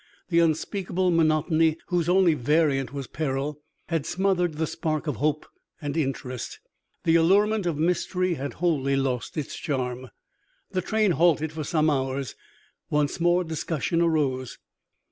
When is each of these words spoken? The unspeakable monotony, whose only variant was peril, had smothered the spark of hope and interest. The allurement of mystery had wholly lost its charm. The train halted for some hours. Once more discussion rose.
The 0.29 0.39
unspeakable 0.39 1.11
monotony, 1.11 1.77
whose 1.89 2.09
only 2.09 2.33
variant 2.33 2.91
was 2.91 3.05
peril, 3.05 3.61
had 3.89 4.07
smothered 4.07 4.55
the 4.55 4.65
spark 4.65 5.05
of 5.05 5.17
hope 5.17 5.45
and 5.79 5.95
interest. 5.95 6.59
The 7.03 7.13
allurement 7.17 7.67
of 7.67 7.77
mystery 7.77 8.33
had 8.33 8.53
wholly 8.53 8.95
lost 8.95 9.37
its 9.37 9.55
charm. 9.55 10.09
The 10.71 10.81
train 10.81 11.11
halted 11.11 11.51
for 11.53 11.63
some 11.63 11.87
hours. 11.87 12.33
Once 12.89 13.19
more 13.19 13.43
discussion 13.43 14.03
rose. 14.03 14.57